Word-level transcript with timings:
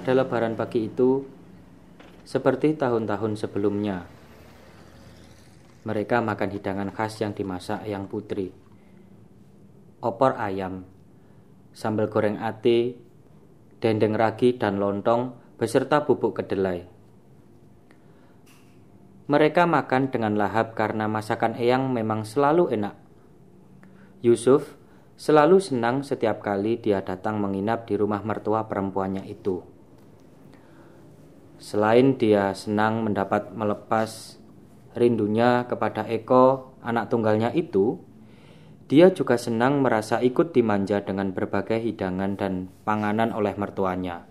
Pada 0.00 0.16
lebaran 0.16 0.56
pagi 0.56 0.88
itu, 0.88 1.28
seperti 2.24 2.72
tahun-tahun 2.72 3.36
sebelumnya, 3.36 4.08
mereka 5.84 6.24
makan 6.24 6.56
hidangan 6.56 6.88
khas 6.88 7.20
yang 7.20 7.36
dimasak 7.36 7.84
Eyang 7.84 8.08
Putri. 8.08 8.48
Opor 10.00 10.40
ayam, 10.40 10.88
sambal 11.76 12.08
goreng 12.08 12.40
ate, 12.40 12.96
dendeng 13.84 14.16
ragi 14.16 14.56
dan 14.56 14.80
lontong 14.80 15.36
beserta 15.60 16.08
bubuk 16.08 16.40
kedelai. 16.40 16.88
Mereka 19.28 19.68
makan 19.68 20.08
dengan 20.08 20.32
lahap 20.40 20.72
karena 20.72 21.12
masakan 21.12 21.60
Eyang 21.60 21.92
memang 21.92 22.24
selalu 22.24 22.72
enak. 22.72 22.96
Yusuf 24.24 24.80
selalu 25.20 25.60
senang 25.60 26.00
setiap 26.00 26.40
kali 26.40 26.80
dia 26.80 27.04
datang 27.04 27.36
menginap 27.36 27.84
di 27.84 28.00
rumah 28.00 28.24
mertua 28.24 28.64
perempuannya 28.64 29.28
itu. 29.28 29.79
Selain 31.60 32.16
dia 32.16 32.56
senang 32.56 33.04
mendapat 33.04 33.52
melepas 33.52 34.40
rindunya 34.96 35.68
kepada 35.68 36.08
Eko, 36.08 36.72
anak 36.80 37.12
tunggalnya 37.12 37.52
itu, 37.52 38.00
dia 38.88 39.12
juga 39.12 39.36
senang 39.36 39.84
merasa 39.84 40.18
ikut 40.24 40.56
dimanja 40.56 41.04
dengan 41.04 41.30
berbagai 41.36 41.78
hidangan 41.78 42.34
dan 42.40 42.72
panganan 42.82 43.30
oleh 43.30 43.54
mertuanya. 43.54 44.24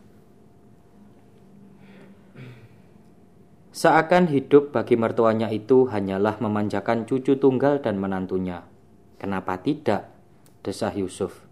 Seakan 3.71 4.27
hidup 4.27 4.75
bagi 4.75 4.99
mertuanya 4.99 5.47
itu 5.53 5.87
hanyalah 5.87 6.41
memanjakan 6.43 7.07
cucu 7.07 7.39
tunggal 7.39 7.79
dan 7.79 7.95
menantunya. 8.01 8.67
Kenapa 9.15 9.55
tidak? 9.61 10.19
desah 10.63 10.91
Yusuf. 10.91 11.47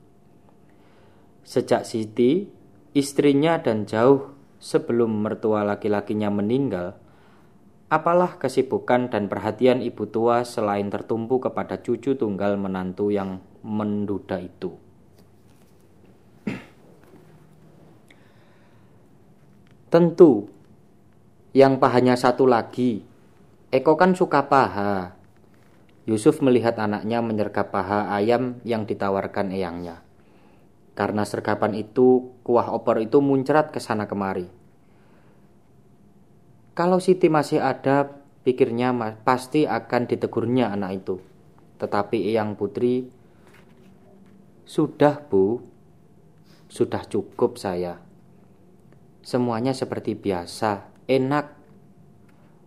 Sejak 1.48 1.88
Siti, 1.88 2.52
istrinya 2.92 3.56
dan 3.58 3.88
jauh 3.88 4.37
sebelum 4.58 5.22
mertua 5.22 5.64
laki-lakinya 5.64 6.30
meninggal, 6.34 6.98
apalah 7.88 8.36
kesibukan 8.36 9.08
dan 9.08 9.30
perhatian 9.32 9.80
ibu 9.80 10.06
tua 10.10 10.44
selain 10.44 10.92
tertumpu 10.92 11.40
kepada 11.40 11.80
cucu 11.80 12.20
tunggal 12.20 12.58
menantu 12.60 13.14
yang 13.14 13.40
menduda 13.64 14.44
itu. 14.44 14.76
Tentu, 19.94 20.50
yang 21.56 21.80
pahanya 21.80 22.20
satu 22.20 22.46
lagi, 22.46 23.02
Eko 23.68 24.00
kan 24.00 24.16
suka 24.16 24.48
paha. 24.48 25.12
Yusuf 26.08 26.40
melihat 26.40 26.80
anaknya 26.80 27.20
menyergap 27.20 27.68
paha 27.68 28.16
ayam 28.16 28.64
yang 28.64 28.88
ditawarkan 28.88 29.52
eyangnya. 29.52 30.07
Karena 30.98 31.30
sergapan 31.30 31.78
itu, 31.78 32.34
kuah 32.42 32.74
opor 32.74 32.98
itu 32.98 33.22
muncrat 33.22 33.70
ke 33.70 33.78
sana 33.78 34.10
kemari. 34.10 34.50
Kalau 36.74 36.98
Siti 36.98 37.30
masih 37.30 37.62
ada, 37.62 38.18
pikirnya 38.42 38.98
pasti 39.22 39.70
akan 39.70 40.10
ditegurnya 40.10 40.74
anak 40.74 41.06
itu. 41.06 41.22
Tetapi 41.78 42.34
Eyang 42.34 42.58
Putri, 42.58 43.06
sudah 44.66 45.22
bu, 45.22 45.62
sudah 46.66 47.06
cukup 47.06 47.62
saya. 47.62 48.02
Semuanya 49.22 49.78
seperti 49.78 50.18
biasa, 50.18 50.90
enak. 51.06 51.54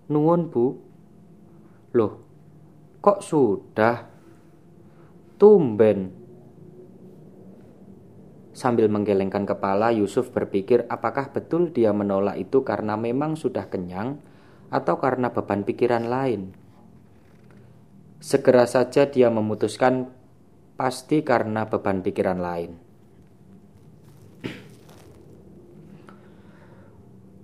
Nuwun 0.07 0.55
bu. 0.55 0.79
Loh, 1.99 2.23
kok 3.03 3.27
sudah? 3.27 4.07
Tumben, 5.35 6.20
Sambil 8.61 8.93
menggelengkan 8.93 9.49
kepala, 9.49 9.89
Yusuf 9.89 10.37
berpikir 10.37 10.85
apakah 10.93 11.33
betul 11.33 11.73
dia 11.73 11.97
menolak 11.97 12.37
itu 12.37 12.61
karena 12.61 12.93
memang 12.93 13.33
sudah 13.33 13.73
kenyang 13.73 14.21
atau 14.69 15.01
karena 15.01 15.33
beban 15.33 15.65
pikiran 15.65 16.05
lain. 16.05 16.53
Segera 18.21 18.69
saja 18.69 19.09
dia 19.09 19.33
memutuskan 19.33 20.13
pasti 20.77 21.25
karena 21.25 21.73
beban 21.73 22.05
pikiran 22.05 22.37
lain. 22.37 22.77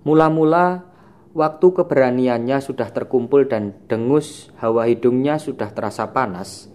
Mula-mula 0.05 0.85
waktu 1.33 1.67
keberaniannya 1.81 2.61
sudah 2.61 2.93
terkumpul 2.93 3.49
dan 3.49 3.73
dengus 3.89 4.53
hawa 4.61 4.85
hidungnya 4.85 5.41
sudah 5.41 5.73
terasa 5.73 6.13
panas, 6.13 6.69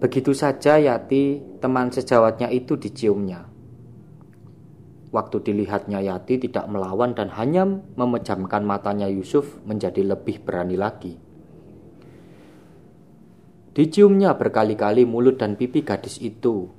Begitu 0.00 0.32
saja 0.32 0.80
Yati, 0.80 1.44
teman 1.60 1.92
sejawatnya 1.92 2.48
itu 2.48 2.80
diciumnya. 2.80 3.44
Waktu 5.12 5.36
dilihatnya 5.44 6.00
Yati 6.00 6.40
tidak 6.48 6.72
melawan 6.72 7.12
dan 7.12 7.28
hanya 7.36 7.68
memejamkan 7.68 8.64
matanya 8.64 9.12
Yusuf 9.12 9.60
menjadi 9.68 10.00
lebih 10.00 10.40
berani 10.40 10.80
lagi. 10.80 11.20
Diciumnya 13.76 14.40
berkali-kali 14.40 15.04
mulut 15.04 15.36
dan 15.36 15.60
pipi 15.60 15.84
gadis 15.84 16.16
itu. 16.16 16.72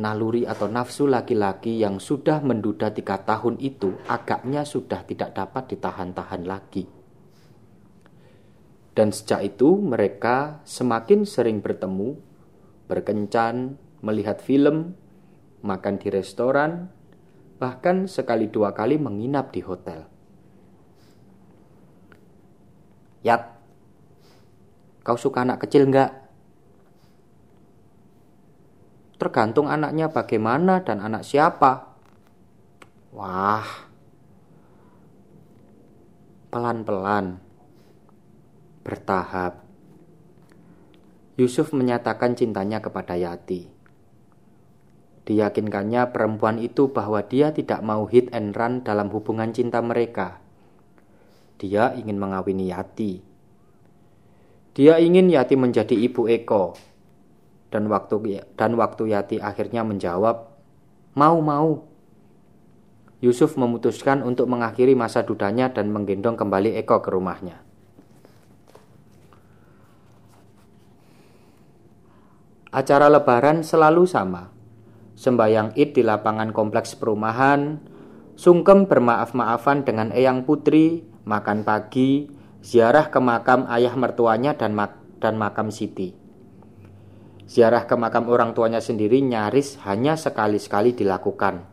Naluri 0.00 0.48
atau 0.48 0.72
nafsu 0.72 1.04
laki-laki 1.04 1.84
yang 1.84 2.00
sudah 2.00 2.40
menduda 2.40 2.96
tiga 2.96 3.20
tahun 3.28 3.60
itu 3.60 3.92
agaknya 4.08 4.64
sudah 4.64 5.04
tidak 5.04 5.36
dapat 5.36 5.74
ditahan-tahan 5.76 6.48
lagi. 6.48 6.86
Dan 8.94 9.12
sejak 9.12 9.52
itu 9.54 9.78
mereka 9.78 10.62
semakin 10.64 11.26
sering 11.26 11.58
bertemu 11.62 12.27
berkencan, 12.88 13.76
melihat 14.00 14.40
film, 14.40 14.96
makan 15.60 16.00
di 16.00 16.08
restoran, 16.08 16.88
bahkan 17.60 18.08
sekali 18.08 18.48
dua 18.48 18.72
kali 18.72 18.96
menginap 18.96 19.52
di 19.52 19.60
hotel. 19.60 20.08
Yat, 23.22 23.44
kau 25.04 25.20
suka 25.20 25.44
anak 25.44 25.60
kecil 25.68 25.84
enggak? 25.84 26.16
Tergantung 29.18 29.66
anaknya 29.68 30.08
bagaimana 30.08 30.80
dan 30.80 31.02
anak 31.02 31.26
siapa. 31.26 31.92
Wah, 33.10 33.66
pelan-pelan, 36.54 37.42
bertahap, 38.86 39.67
Yusuf 41.38 41.70
menyatakan 41.70 42.34
cintanya 42.34 42.82
kepada 42.82 43.14
Yati. 43.14 43.70
Diyakinkannya 45.22 46.10
perempuan 46.10 46.58
itu 46.58 46.90
bahwa 46.90 47.22
dia 47.22 47.54
tidak 47.54 47.78
mau 47.78 48.10
hit 48.10 48.26
and 48.34 48.58
run 48.58 48.82
dalam 48.82 49.06
hubungan 49.14 49.54
cinta 49.54 49.78
mereka. 49.78 50.42
Dia 51.62 51.94
ingin 51.94 52.18
mengawini 52.18 52.74
Yati. 52.74 53.22
Dia 54.74 54.98
ingin 54.98 55.30
Yati 55.30 55.54
menjadi 55.54 55.94
ibu 55.94 56.26
Eko. 56.26 56.74
Dan 57.70 57.86
waktu 57.86 58.42
dan 58.58 58.74
waktu 58.74 59.14
Yati 59.14 59.38
akhirnya 59.38 59.86
menjawab, 59.86 60.42
"Mau, 61.14 61.38
mau." 61.38 61.86
Yusuf 63.22 63.54
memutuskan 63.54 64.26
untuk 64.26 64.50
mengakhiri 64.50 64.98
masa 64.98 65.22
dudanya 65.22 65.70
dan 65.70 65.94
menggendong 65.94 66.34
kembali 66.34 66.74
Eko 66.82 66.98
ke 66.98 67.14
rumahnya. 67.14 67.67
Acara 72.68 73.08
lebaran 73.08 73.64
selalu 73.64 74.04
sama. 74.04 74.52
Sembayang 75.16 75.72
id 75.72 75.96
di 75.96 76.04
lapangan 76.04 76.52
kompleks 76.52 76.92
perumahan, 76.94 77.80
sungkem 78.36 78.84
bermaaf-maafan 78.84 79.88
dengan 79.88 80.12
Eyang 80.12 80.44
Putri, 80.44 81.00
makan 81.24 81.64
pagi, 81.64 82.28
ziarah 82.60 83.08
ke 83.08 83.18
makam 83.18 83.64
ayah 83.72 83.96
mertuanya 83.96 84.52
dan, 84.52 84.76
mak 84.76 85.00
dan 85.16 85.40
makam 85.40 85.72
Siti. 85.72 86.12
Ziarah 87.48 87.88
ke 87.88 87.96
makam 87.96 88.28
orang 88.28 88.52
tuanya 88.52 88.84
sendiri 88.84 89.24
nyaris 89.24 89.80
hanya 89.88 90.20
sekali-sekali 90.20 90.92
dilakukan. 90.92 91.64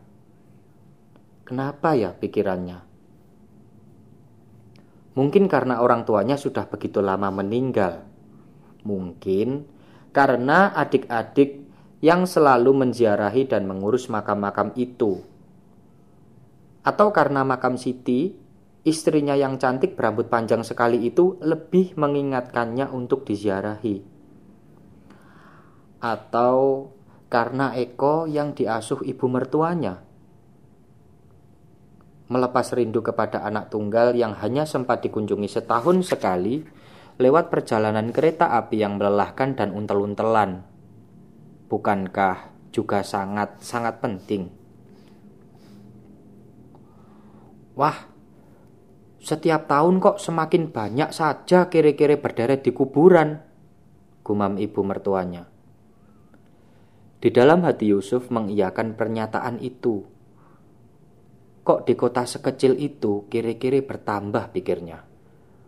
Kenapa 1.44 1.92
ya 1.92 2.16
pikirannya? 2.16 2.80
Mungkin 5.12 5.44
karena 5.46 5.84
orang 5.84 6.08
tuanya 6.08 6.40
sudah 6.40 6.64
begitu 6.72 7.04
lama 7.04 7.28
meninggal. 7.28 8.08
Mungkin 8.88 9.75
karena 10.16 10.72
adik-adik 10.72 11.60
yang 12.00 12.24
selalu 12.24 12.72
menziarahi 12.72 13.44
dan 13.44 13.68
mengurus 13.68 14.08
makam-makam 14.08 14.72
itu. 14.72 15.20
Atau 16.80 17.12
karena 17.12 17.44
makam 17.44 17.76
Siti, 17.76 18.32
istrinya 18.80 19.36
yang 19.36 19.60
cantik 19.60 19.92
berambut 19.92 20.32
panjang 20.32 20.64
sekali 20.64 21.04
itu 21.04 21.36
lebih 21.44 22.00
mengingatkannya 22.00 22.88
untuk 22.96 23.28
diziarahi. 23.28 24.00
Atau 26.00 26.88
karena 27.28 27.76
Eko 27.76 28.24
yang 28.24 28.56
diasuh 28.56 29.04
ibu 29.04 29.28
mertuanya. 29.28 30.00
Melepas 32.32 32.72
rindu 32.72 33.04
kepada 33.04 33.44
anak 33.44 33.68
tunggal 33.68 34.16
yang 34.16 34.32
hanya 34.40 34.64
sempat 34.64 35.04
dikunjungi 35.04 35.60
setahun 35.60 36.08
sekali, 36.08 36.64
lewat 37.16 37.48
perjalanan 37.48 38.12
kereta 38.12 38.52
api 38.52 38.84
yang 38.84 39.00
melelahkan 39.00 39.56
dan 39.56 39.72
untel-untelan. 39.72 40.68
Bukankah 41.66 42.52
juga 42.68 43.00
sangat-sangat 43.00 44.04
penting? 44.04 44.52
Wah, 47.76 48.08
setiap 49.20 49.68
tahun 49.68 50.00
kok 50.00 50.20
semakin 50.20 50.68
banyak 50.72 51.10
saja 51.12 51.72
kere-kere 51.72 52.20
berderet 52.20 52.64
di 52.64 52.72
kuburan, 52.76 53.40
gumam 54.20 54.60
ibu 54.60 54.80
mertuanya. 54.84 55.48
Di 57.16 57.32
dalam 57.32 57.64
hati 57.64 57.90
Yusuf 57.90 58.28
mengiyakan 58.28 58.94
pernyataan 58.94 59.58
itu. 59.64 60.04
Kok 61.66 61.88
di 61.88 61.98
kota 61.98 62.22
sekecil 62.22 62.78
itu 62.78 63.26
kiri-kiri 63.26 63.82
bertambah 63.82 64.54
pikirnya. 64.54 65.15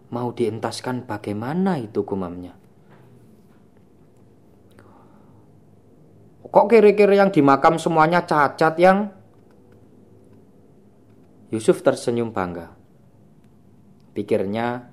Mau 0.08 0.32
dientaskan 0.32 1.04
bagaimana 1.04 1.76
itu 1.76 2.00
gumamnya. 2.04 2.56
Kok 6.48 6.66
kiri-kiri 6.72 7.20
yang 7.20 7.28
dimakam 7.28 7.76
semuanya 7.76 8.24
cacat 8.24 8.74
yang 8.80 9.12
Yusuf 11.52 11.84
tersenyum 11.84 12.32
bangga. 12.32 12.72
Pikirnya, 14.16 14.88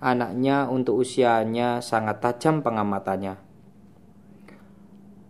anaknya 0.00 0.68
untuk 0.68 1.00
usianya 1.00 1.80
sangat 1.80 2.20
tajam 2.20 2.60
pengamatannya. 2.60 3.40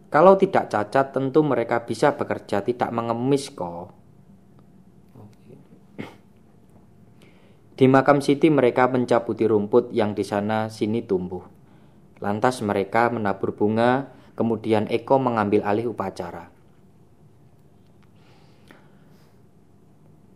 Kalau 0.09 0.35
tidak 0.41 0.71
cacat, 0.73 1.15
tentu 1.15 1.45
mereka 1.45 1.85
bisa 1.85 2.15
bekerja 2.15 2.63
tidak 2.63 2.91
mengemis 2.91 3.53
kok. 3.53 3.93
Di 7.79 7.87
makam 7.87 8.19
Siti 8.19 8.51
mereka 8.51 8.91
mencabuti 8.91 9.47
rumput 9.47 9.95
yang 9.95 10.11
di 10.11 10.27
sana 10.27 10.67
sini 10.67 10.99
tumbuh. 11.07 11.47
Lantas 12.19 12.59
mereka 12.59 13.07
menabur 13.07 13.55
bunga, 13.55 14.11
kemudian 14.35 14.91
Eko 14.91 15.23
mengambil 15.23 15.63
alih 15.63 15.95
upacara. 15.95 16.51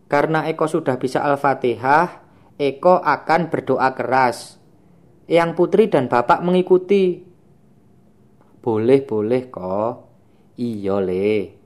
Karena 0.07 0.47
Eko 0.47 0.71
sudah 0.71 0.95
bisa 0.95 1.19
Al-Fatihah, 1.19 2.23
Eko 2.55 3.03
akan 3.03 3.51
berdoa 3.51 3.91
keras. 3.91 4.55
Yang 5.27 5.49
putri 5.59 5.91
dan 5.91 6.07
bapak 6.07 6.39
mengikuti. 6.47 7.27
Boleh-boleh 8.63 9.51
kok. 9.51 9.93
Iya 10.55 11.03
le. 11.03 11.59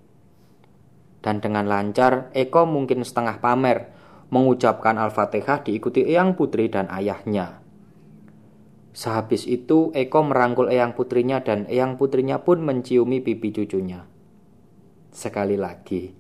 Dan 1.22 1.38
dengan 1.38 1.70
lancar, 1.70 2.34
Eko 2.34 2.66
mungkin 2.66 3.06
setengah 3.06 3.38
pamer 3.38 3.97
mengucapkan 4.28 5.00
Al-Fatihah 5.00 5.64
diikuti 5.64 6.04
Eyang 6.04 6.36
Putri 6.36 6.68
dan 6.68 6.92
ayahnya. 6.92 7.64
Sehabis 8.98 9.46
itu, 9.46 9.94
Eko 9.94 10.26
merangkul 10.26 10.74
Eyang 10.74 10.98
Putrinya 10.98 11.46
dan 11.46 11.70
Eyang 11.70 12.02
Putrinya 12.02 12.42
pun 12.42 12.66
menciumi 12.66 13.22
pipi 13.22 13.54
cucunya. 13.54 14.10
Sekali 15.14 15.54
lagi, 15.54 16.18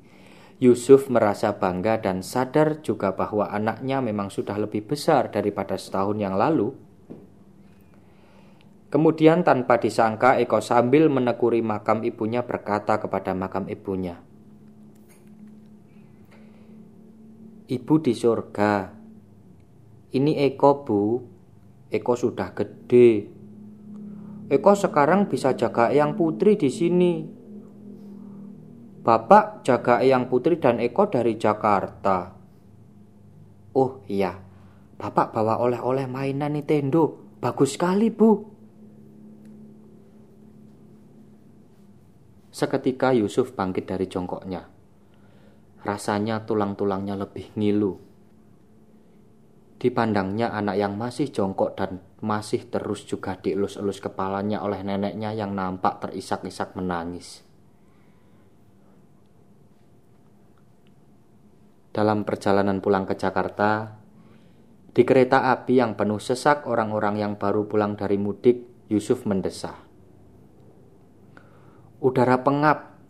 Yusuf 0.62 1.10
merasa 1.10 1.58
bangga 1.58 1.98
dan 1.98 2.22
sadar 2.22 2.86
juga 2.86 3.18
bahwa 3.18 3.50
anaknya 3.50 3.98
memang 4.02 4.30
sudah 4.30 4.62
lebih 4.62 4.86
besar 4.86 5.34
daripada 5.34 5.74
setahun 5.74 6.22
yang 6.22 6.38
lalu. 6.38 6.74
Kemudian 8.94 9.42
tanpa 9.42 9.82
disangka 9.82 10.38
Eko 10.38 10.62
sambil 10.62 11.10
menekuri 11.10 11.66
makam 11.66 12.06
ibunya 12.06 12.46
berkata 12.46 13.02
kepada 13.02 13.34
makam 13.34 13.66
ibunya. 13.74 14.27
Ibu 17.68 17.94
di 18.00 18.16
surga. 18.16 18.96
Ini 20.16 20.34
Eko 20.48 20.72
bu. 20.88 21.02
Eko 21.92 22.14
sudah 22.16 22.56
gede. 22.56 23.28
Eko 24.48 24.72
sekarang 24.72 25.28
bisa 25.28 25.52
jaga 25.60 25.92
yang 25.92 26.16
putri 26.16 26.56
di 26.56 26.72
sini. 26.72 27.14
Bapak 29.04 29.64
jaga 29.64 30.04
Eyang 30.04 30.28
Putri 30.28 30.60
dan 30.60 30.84
Eko 30.84 31.08
dari 31.08 31.40
Jakarta. 31.40 32.36
Oh 33.72 34.04
iya, 34.12 34.36
Bapak 35.00 35.32
bawa 35.32 35.64
oleh-oleh 35.64 36.12
mainan 36.12 36.60
Nintendo. 36.60 37.16
Bagus 37.40 37.80
sekali, 37.80 38.12
Bu. 38.12 38.44
Seketika 42.52 43.16
Yusuf 43.16 43.56
bangkit 43.56 43.88
dari 43.88 44.12
jongkoknya. 44.12 44.77
Rasanya 45.86 46.46
tulang-tulangnya 46.46 47.20
lebih 47.20 47.54
ngilu. 47.54 47.98
Dipandangnya 49.78 50.50
anak 50.50 50.76
yang 50.82 50.98
masih 50.98 51.30
jongkok 51.30 51.78
dan 51.78 52.02
masih 52.22 52.66
terus 52.66 53.06
juga 53.06 53.38
dielus-elus 53.38 54.02
kepalanya 54.02 54.66
oleh 54.66 54.82
neneknya 54.82 55.38
yang 55.38 55.54
nampak 55.54 56.02
terisak-isak 56.02 56.74
menangis. 56.74 57.48
dalam 61.98 62.30
perjalanan 62.30 62.78
pulang 62.78 63.10
ke 63.10 63.18
Jakarta, 63.18 63.98
di 64.94 65.02
kereta 65.02 65.50
api 65.50 65.82
yang 65.82 65.98
penuh 65.98 66.22
sesak 66.22 66.70
orang-orang 66.70 67.18
yang 67.18 67.34
baru 67.42 67.66
pulang 67.66 67.98
dari 67.98 68.22
mudik, 68.22 68.86
Yusuf 68.86 69.26
mendesah. 69.26 69.74
Udara 71.98 72.46
pengap, 72.46 73.02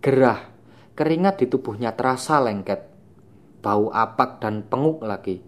gerah, 0.00 0.48
keringat 0.92 1.40
di 1.40 1.46
tubuhnya 1.48 1.96
terasa 1.96 2.38
lengket, 2.42 2.88
bau 3.64 3.88
apak 3.88 4.42
dan 4.44 4.66
penguk 4.66 5.00
lagi. 5.00 5.40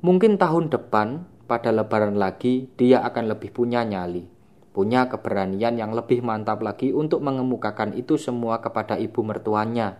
Mungkin 0.00 0.38
tahun 0.38 0.70
depan, 0.70 1.26
pada 1.50 1.74
lebaran 1.74 2.14
lagi, 2.14 2.70
dia 2.78 3.02
akan 3.02 3.34
lebih 3.34 3.50
punya 3.50 3.82
nyali, 3.82 4.30
punya 4.70 5.10
keberanian 5.10 5.74
yang 5.74 5.90
lebih 5.90 6.22
mantap 6.22 6.62
lagi 6.62 6.94
untuk 6.94 7.18
mengemukakan 7.24 7.98
itu 7.98 8.14
semua 8.14 8.62
kepada 8.62 8.94
ibu 8.94 9.26
mertuanya 9.26 9.98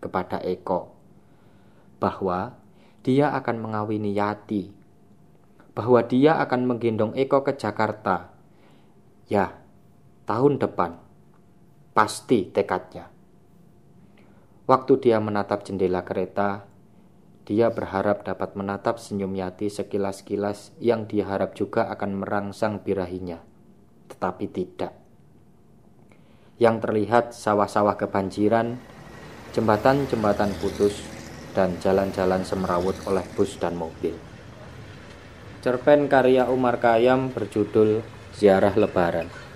kepada 0.00 0.40
Eko 0.40 0.96
bahwa 2.00 2.56
dia 3.04 3.34
akan 3.36 3.60
mengawini 3.60 4.16
Yati, 4.16 4.72
bahwa 5.76 6.00
dia 6.06 6.40
akan 6.40 6.70
menggendong 6.70 7.12
Eko 7.14 7.44
ke 7.44 7.52
Jakarta. 7.54 8.32
Ya, 9.28 9.60
tahun 10.24 10.58
depan, 10.58 10.96
pasti 11.92 12.48
tekadnya. 12.48 13.09
Waktu 14.70 15.02
dia 15.02 15.18
menatap 15.18 15.66
jendela 15.66 16.06
kereta, 16.06 16.62
dia 17.42 17.74
berharap 17.74 18.22
dapat 18.22 18.54
menatap 18.54 19.02
senyum 19.02 19.34
Yati 19.34 19.66
sekilas-kilas 19.66 20.70
yang 20.78 21.10
dia 21.10 21.26
harap 21.26 21.58
juga 21.58 21.90
akan 21.90 22.22
merangsang 22.22 22.78
birahinya. 22.78 23.42
Tetapi 24.14 24.46
tidak. 24.46 24.94
Yang 26.62 26.86
terlihat 26.86 27.34
sawah-sawah 27.34 27.98
kebanjiran 27.98 28.78
jembatan-jembatan 29.50 30.54
putus, 30.62 31.02
dan 31.50 31.74
jalan-jalan 31.82 32.46
semerawut 32.46 32.94
oleh 33.10 33.26
bus 33.34 33.58
dan 33.58 33.74
mobil. 33.74 34.14
Cerpen 35.60 36.06
karya 36.06 36.46
Umar 36.46 36.78
Kayam 36.78 37.34
berjudul 37.34 38.00
Ziarah 38.38 38.72
Lebaran. 38.78 39.49